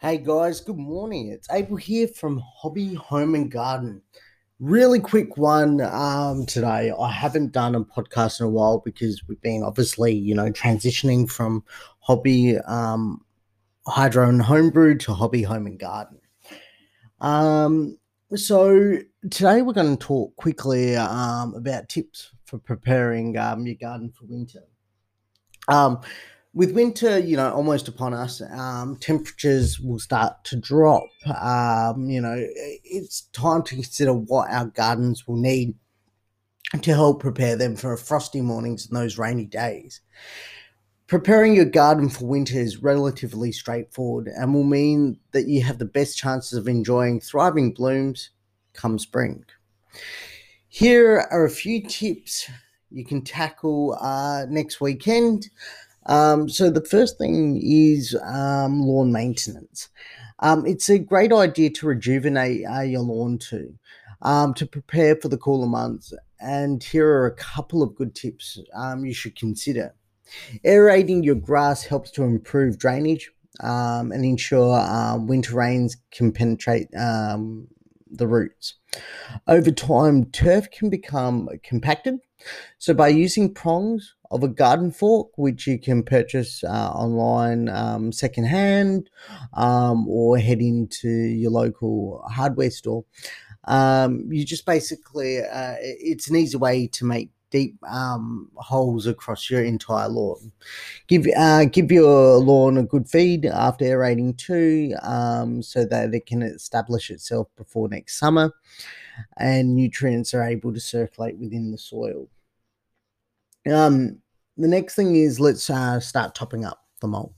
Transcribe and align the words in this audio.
Hey 0.00 0.18
guys, 0.18 0.60
good 0.60 0.78
morning. 0.78 1.26
It's 1.26 1.50
Abel 1.50 1.74
here 1.74 2.06
from 2.06 2.40
Hobby 2.54 2.94
Home 2.94 3.34
and 3.34 3.50
Garden. 3.50 4.00
Really 4.60 5.00
quick 5.00 5.36
one 5.36 5.80
um, 5.80 6.46
today. 6.46 6.92
I 6.96 7.10
haven't 7.10 7.50
done 7.50 7.74
a 7.74 7.84
podcast 7.84 8.38
in 8.38 8.46
a 8.46 8.48
while 8.48 8.78
because 8.78 9.20
we've 9.26 9.40
been 9.40 9.64
obviously, 9.64 10.12
you 10.12 10.36
know, 10.36 10.52
transitioning 10.52 11.28
from 11.28 11.64
hobby 11.98 12.58
um, 12.58 13.24
hydro 13.88 14.28
and 14.28 14.40
homebrew 14.40 14.98
to 14.98 15.14
hobby 15.14 15.42
home 15.42 15.66
and 15.66 15.80
garden. 15.80 16.20
Um, 17.20 17.98
so 18.36 18.98
today 19.28 19.62
we're 19.62 19.72
going 19.72 19.96
to 19.96 20.06
talk 20.06 20.36
quickly 20.36 20.94
um, 20.94 21.54
about 21.56 21.88
tips 21.88 22.30
for 22.44 22.60
preparing 22.60 23.36
um, 23.36 23.66
your 23.66 23.74
garden 23.74 24.12
for 24.16 24.26
winter. 24.26 24.62
With 26.54 26.72
winter, 26.72 27.18
you 27.18 27.36
know, 27.36 27.52
almost 27.52 27.88
upon 27.88 28.14
us, 28.14 28.40
um, 28.50 28.96
temperatures 28.96 29.78
will 29.78 29.98
start 29.98 30.44
to 30.44 30.56
drop. 30.56 31.04
Um, 31.40 32.08
you 32.08 32.20
know, 32.20 32.36
it's 32.84 33.22
time 33.32 33.62
to 33.64 33.74
consider 33.74 34.14
what 34.14 34.50
our 34.50 34.66
gardens 34.66 35.28
will 35.28 35.36
need 35.36 35.74
to 36.82 36.94
help 36.94 37.20
prepare 37.20 37.56
them 37.56 37.76
for 37.76 37.96
frosty 37.96 38.40
mornings 38.40 38.86
and 38.86 38.96
those 38.96 39.18
rainy 39.18 39.44
days. 39.44 40.00
Preparing 41.06 41.54
your 41.54 41.64
garden 41.64 42.10
for 42.10 42.26
winter 42.26 42.58
is 42.58 42.82
relatively 42.82 43.50
straightforward 43.52 44.28
and 44.28 44.52
will 44.52 44.64
mean 44.64 45.18
that 45.32 45.46
you 45.46 45.62
have 45.62 45.78
the 45.78 45.86
best 45.86 46.18
chances 46.18 46.58
of 46.58 46.68
enjoying 46.68 47.20
thriving 47.20 47.72
blooms 47.72 48.30
come 48.74 48.98
spring. 48.98 49.44
Here 50.68 51.26
are 51.30 51.46
a 51.46 51.50
few 51.50 51.86
tips 51.86 52.50
you 52.90 53.04
can 53.04 53.22
tackle 53.22 53.96
uh, 54.00 54.44
next 54.48 54.80
weekend. 54.80 55.48
Um, 56.08 56.48
so 56.48 56.70
the 56.70 56.84
first 56.84 57.18
thing 57.18 57.60
is 57.62 58.16
um, 58.24 58.82
lawn 58.82 59.12
maintenance. 59.12 59.88
Um, 60.40 60.66
it's 60.66 60.88
a 60.88 60.98
great 60.98 61.32
idea 61.32 61.70
to 61.70 61.86
rejuvenate 61.86 62.64
uh, 62.66 62.80
your 62.80 63.02
lawn 63.02 63.38
too, 63.38 63.74
um, 64.22 64.54
to 64.54 64.66
prepare 64.66 65.16
for 65.16 65.28
the 65.28 65.36
cooler 65.36 65.66
months. 65.66 66.12
And 66.40 66.82
here 66.82 67.08
are 67.08 67.26
a 67.26 67.34
couple 67.34 67.82
of 67.82 67.94
good 67.94 68.14
tips 68.14 68.58
um, 68.74 69.04
you 69.04 69.12
should 69.12 69.36
consider. 69.36 69.94
Aerating 70.64 71.24
your 71.24 71.34
grass 71.34 71.82
helps 71.82 72.10
to 72.12 72.22
improve 72.22 72.78
drainage 72.78 73.30
um, 73.60 74.12
and 74.12 74.24
ensure 74.24 74.78
uh, 74.78 75.16
winter 75.18 75.56
rains 75.56 75.96
can 76.10 76.32
penetrate 76.32 76.90
the 76.90 78.26
roots. 78.26 78.74
Over 79.46 79.70
time, 79.70 80.26
turf 80.26 80.70
can 80.70 80.90
become 80.90 81.48
compacted. 81.62 82.20
So, 82.78 82.94
by 82.94 83.08
using 83.08 83.52
prongs 83.52 84.14
of 84.30 84.42
a 84.42 84.48
garden 84.48 84.90
fork, 84.90 85.36
which 85.36 85.66
you 85.66 85.78
can 85.78 86.02
purchase 86.02 86.62
uh, 86.64 86.90
online 86.90 87.68
um, 87.68 88.12
secondhand 88.12 89.10
um, 89.54 90.08
or 90.08 90.38
head 90.38 90.60
into 90.60 91.08
your 91.08 91.50
local 91.50 92.22
hardware 92.30 92.70
store, 92.70 93.04
um, 93.64 94.26
you 94.30 94.44
just 94.44 94.66
basically, 94.66 95.38
uh, 95.38 95.76
it's 95.80 96.28
an 96.28 96.36
easy 96.36 96.56
way 96.56 96.86
to 96.88 97.04
make 97.04 97.30
deep 97.50 97.76
um, 97.88 98.50
holes 98.56 99.06
across 99.06 99.50
your 99.50 99.62
entire 99.62 100.08
lawn. 100.08 100.52
Give 101.06 101.26
uh, 101.36 101.64
give 101.64 101.90
your 101.90 102.36
lawn 102.38 102.76
a 102.76 102.82
good 102.82 103.08
feed 103.08 103.46
after 103.46 103.84
aerating 103.84 104.34
too, 104.34 104.94
um, 105.02 105.62
so 105.62 105.84
that 105.86 106.14
it 106.14 106.26
can 106.26 106.42
establish 106.42 107.10
itself 107.10 107.48
before 107.56 107.88
next 107.88 108.18
summer, 108.18 108.52
and 109.36 109.74
nutrients 109.74 110.34
are 110.34 110.42
able 110.42 110.72
to 110.72 110.80
circulate 110.80 111.38
within 111.38 111.70
the 111.70 111.78
soil. 111.78 112.28
Um, 113.70 114.18
the 114.56 114.68
next 114.68 114.94
thing 114.94 115.16
is 115.16 115.40
let's 115.40 115.68
uh, 115.70 116.00
start 116.00 116.34
topping 116.34 116.64
up 116.64 116.84
the 117.00 117.08
mulch. 117.08 117.32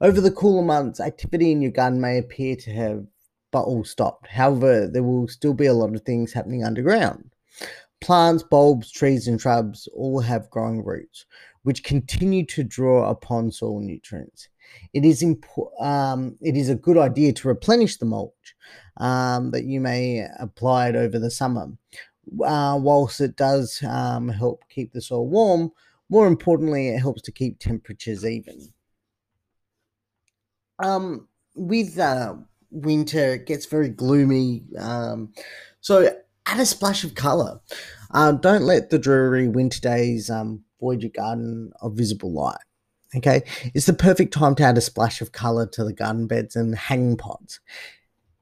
Over 0.00 0.20
the 0.20 0.30
cooler 0.30 0.62
months, 0.62 1.00
activity 1.00 1.50
in 1.52 1.62
your 1.62 1.70
garden 1.70 2.00
may 2.00 2.18
appear 2.18 2.56
to 2.56 2.72
have 2.72 3.06
but 3.54 3.62
all 3.62 3.84
stopped. 3.84 4.26
However, 4.26 4.88
there 4.88 5.04
will 5.04 5.28
still 5.28 5.54
be 5.54 5.66
a 5.66 5.72
lot 5.72 5.94
of 5.94 6.02
things 6.02 6.32
happening 6.32 6.64
underground. 6.64 7.30
Plants, 8.00 8.42
bulbs, 8.42 8.90
trees, 8.90 9.28
and 9.28 9.40
shrubs 9.40 9.88
all 9.94 10.18
have 10.18 10.50
growing 10.50 10.84
roots, 10.84 11.24
which 11.62 11.84
continue 11.84 12.44
to 12.46 12.64
draw 12.64 13.08
upon 13.08 13.52
soil 13.52 13.78
nutrients. 13.78 14.48
It 14.92 15.04
is 15.04 15.22
impo- 15.22 15.82
um, 15.82 16.36
it 16.40 16.56
is 16.56 16.68
a 16.68 16.74
good 16.74 16.96
idea 16.96 17.32
to 17.32 17.48
replenish 17.48 17.96
the 17.96 18.06
mulch 18.06 18.54
um, 18.98 19.50
that 19.50 19.64
you 19.64 19.80
may 19.80 20.26
apply 20.38 20.88
it 20.88 20.96
over 20.96 21.18
the 21.18 21.30
summer. 21.30 21.68
Uh, 22.44 22.78
whilst 22.80 23.20
it 23.20 23.36
does 23.36 23.82
um, 23.88 24.28
help 24.28 24.64
keep 24.68 24.92
the 24.92 25.00
soil 25.00 25.28
warm, 25.28 25.70
more 26.08 26.26
importantly, 26.26 26.88
it 26.88 26.98
helps 26.98 27.22
to 27.22 27.32
keep 27.32 27.58
temperatures 27.58 28.24
even. 28.24 28.72
Um, 30.78 31.28
with 31.54 31.98
uh, 31.98 32.34
winter, 32.70 33.34
it 33.34 33.46
gets 33.46 33.66
very 33.66 33.88
gloomy. 33.88 34.64
Um, 34.78 35.32
so 35.80 36.10
add 36.46 36.60
a 36.60 36.66
splash 36.66 37.04
of 37.04 37.14
color. 37.14 37.60
Uh, 38.10 38.32
don't 38.32 38.62
let 38.62 38.90
the 38.90 38.98
dreary 38.98 39.48
winter 39.48 39.80
days 39.80 40.30
um, 40.30 40.64
void 40.80 41.02
your 41.02 41.10
garden 41.10 41.72
of 41.80 41.94
visible 41.94 42.32
light. 42.32 42.56
Okay, 43.16 43.42
it's 43.74 43.86
the 43.86 43.92
perfect 43.92 44.32
time 44.32 44.54
to 44.56 44.64
add 44.64 44.78
a 44.78 44.80
splash 44.80 45.20
of 45.20 45.32
color 45.32 45.66
to 45.66 45.84
the 45.84 45.92
garden 45.92 46.26
beds 46.26 46.56
and 46.56 46.74
hanging 46.74 47.16
pots. 47.16 47.60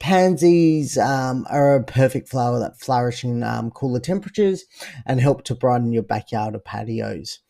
Pansies 0.00 0.98
um, 0.98 1.46
are 1.50 1.76
a 1.76 1.84
perfect 1.84 2.28
flower 2.28 2.58
that 2.58 2.80
flourish 2.80 3.24
in 3.24 3.42
um, 3.42 3.70
cooler 3.70 4.00
temperatures 4.00 4.64
and 5.06 5.20
help 5.20 5.44
to 5.44 5.54
brighten 5.54 5.92
your 5.92 6.02
backyard 6.02 6.54
or 6.54 6.58
patios. 6.58 7.40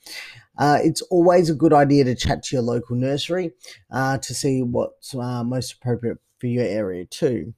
Uh, 0.59 0.79
it's 0.83 1.03
always 1.03 1.51
a 1.51 1.55
good 1.55 1.73
idea 1.73 2.05
to 2.05 2.15
chat 2.15 2.43
to 2.45 2.57
your 2.57 2.63
local 2.63 2.95
nursery 2.97 3.53
uh, 3.91 4.19
to 4.19 4.35
see 4.35 4.63
what's 4.63 5.15
uh, 5.15 5.43
most 5.43 5.73
appropriate 5.73 6.19
for 6.39 6.47
your 6.47 6.65
area 6.65 7.05
too 7.07 7.55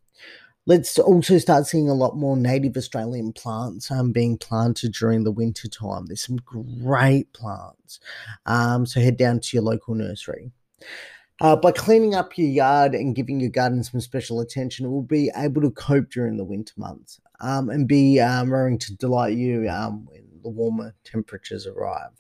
let's 0.67 0.99
also 0.99 1.39
start 1.39 1.67
seeing 1.67 1.89
a 1.89 1.95
lot 1.95 2.17
more 2.17 2.37
native 2.37 2.77
Australian 2.77 3.33
plants 3.33 3.91
um, 3.91 4.13
being 4.13 4.37
planted 4.37 4.93
during 4.93 5.25
the 5.25 5.33
winter 5.33 5.69
time. 5.69 6.07
There's 6.07 6.27
some 6.27 6.37
great 6.37 7.33
plants. 7.33 8.01
Um, 8.45 8.85
so 8.85 9.01
head 9.01 9.17
down 9.17 9.41
to 9.41 9.57
your 9.57 9.63
local 9.63 9.95
nursery. 9.95 10.51
Uh, 11.41 11.55
by 11.55 11.71
cleaning 11.71 12.15
up 12.15 12.37
your 12.39 12.49
yard 12.49 12.95
and 12.95 13.15
giving 13.15 13.41
your 13.41 13.51
garden 13.51 13.85
some 13.85 14.01
special 14.01 14.41
attention, 14.41 14.87
it 14.87 14.91
will 14.91 15.03
be 15.03 15.31
able 15.37 15.61
to 15.61 15.71
cope 15.71 16.11
during 16.11 16.37
the 16.37 16.45
winter 16.45 16.73
months 16.77 17.21
um, 17.41 17.69
and 17.69 17.87
be 17.87 18.19
um, 18.21 18.79
to 18.79 18.97
delight 18.97 19.37
you 19.37 19.69
um, 19.69 20.07
when 20.07 20.25
the 20.43 20.49
warmer 20.49 20.95
temperatures 21.05 21.67
arrive. 21.67 22.11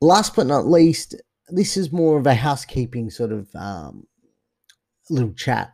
Last 0.00 0.36
but 0.36 0.46
not 0.46 0.66
least, 0.66 1.14
this 1.48 1.76
is 1.76 1.90
more 1.90 2.18
of 2.18 2.26
a 2.26 2.34
housekeeping 2.34 3.08
sort 3.08 3.32
of 3.32 3.48
um, 3.54 4.06
little 5.08 5.32
chat. 5.32 5.72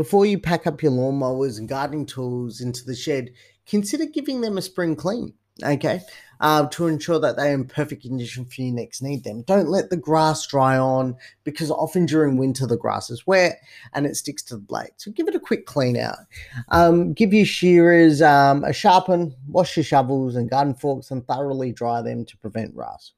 Before 0.00 0.24
you 0.24 0.38
pack 0.38 0.66
up 0.66 0.82
your 0.82 0.92
lawnmowers 0.92 1.58
and 1.58 1.68
gardening 1.68 2.06
tools 2.06 2.62
into 2.62 2.86
the 2.86 2.94
shed, 2.94 3.32
consider 3.66 4.06
giving 4.06 4.40
them 4.40 4.56
a 4.56 4.62
spring 4.62 4.96
clean, 4.96 5.34
okay, 5.62 6.00
uh, 6.40 6.68
to 6.68 6.86
ensure 6.86 7.18
that 7.18 7.36
they're 7.36 7.52
in 7.52 7.66
perfect 7.66 8.04
condition 8.04 8.46
for 8.46 8.62
you 8.62 8.72
next 8.72 9.02
need 9.02 9.24
them. 9.24 9.42
Don't 9.42 9.68
let 9.68 9.90
the 9.90 9.98
grass 9.98 10.46
dry 10.46 10.78
on 10.78 11.16
because 11.44 11.70
often 11.70 12.06
during 12.06 12.38
winter 12.38 12.66
the 12.66 12.78
grass 12.78 13.10
is 13.10 13.26
wet 13.26 13.60
and 13.92 14.06
it 14.06 14.16
sticks 14.16 14.42
to 14.44 14.54
the 14.54 14.62
blade. 14.62 14.92
So 14.96 15.10
give 15.10 15.28
it 15.28 15.34
a 15.34 15.38
quick 15.38 15.66
clean 15.66 15.98
out. 15.98 16.16
Um, 16.70 17.12
give 17.12 17.34
your 17.34 17.44
shearers 17.44 18.22
um, 18.22 18.64
a 18.64 18.72
sharpen, 18.72 19.34
wash 19.48 19.76
your 19.76 19.84
shovels 19.84 20.34
and 20.34 20.48
garden 20.48 20.72
forks 20.72 21.10
and 21.10 21.26
thoroughly 21.26 21.72
dry 21.72 22.00
them 22.00 22.24
to 22.24 22.38
prevent 22.38 22.74
rust. 22.74 23.12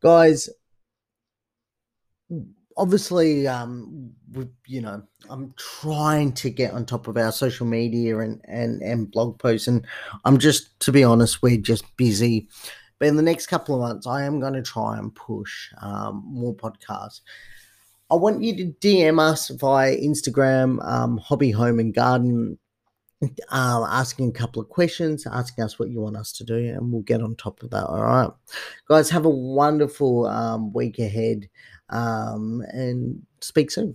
Guys, 0.00 0.48
obviously, 2.76 3.46
um, 3.46 4.10
we, 4.32 4.48
you 4.66 4.80
know, 4.80 5.02
I'm 5.28 5.54
trying 5.56 6.32
to 6.32 6.50
get 6.50 6.72
on 6.72 6.86
top 6.86 7.08
of 7.08 7.16
our 7.16 7.32
social 7.32 7.66
media 7.66 8.18
and, 8.18 8.40
and, 8.44 8.82
and 8.82 9.10
blog 9.10 9.38
posts. 9.38 9.68
And 9.68 9.86
I'm 10.24 10.38
just, 10.38 10.78
to 10.80 10.92
be 10.92 11.04
honest, 11.04 11.42
we're 11.42 11.58
just 11.58 11.84
busy. 11.96 12.48
But 12.98 13.08
in 13.08 13.16
the 13.16 13.22
next 13.22 13.46
couple 13.46 13.74
of 13.74 13.80
months, 13.80 14.06
I 14.06 14.24
am 14.24 14.40
going 14.40 14.52
to 14.54 14.62
try 14.62 14.98
and 14.98 15.14
push 15.14 15.70
um, 15.80 16.22
more 16.26 16.54
podcasts. 16.54 17.20
I 18.10 18.14
want 18.16 18.42
you 18.42 18.56
to 18.56 18.64
DM 18.80 19.20
us 19.20 19.48
via 19.48 19.96
Instagram, 19.96 20.84
um, 20.84 21.18
Hobby 21.18 21.50
Home 21.50 21.78
and 21.78 21.94
Garden, 21.94 22.58
uh, 23.22 23.86
asking 23.88 24.28
a 24.28 24.32
couple 24.32 24.62
of 24.62 24.68
questions, 24.68 25.26
asking 25.26 25.64
us 25.64 25.78
what 25.78 25.90
you 25.90 26.00
want 26.00 26.16
us 26.16 26.32
to 26.32 26.44
do, 26.44 26.56
and 26.56 26.92
we'll 26.92 27.02
get 27.02 27.22
on 27.22 27.36
top 27.36 27.62
of 27.62 27.70
that. 27.70 27.84
All 27.86 28.02
right, 28.02 28.30
guys, 28.88 29.10
have 29.10 29.24
a 29.24 29.30
wonderful 29.30 30.26
um, 30.26 30.72
week 30.72 30.98
ahead 30.98 31.48
um, 31.90 32.62
and 32.72 33.20
speak 33.40 33.70
soon. 33.70 33.94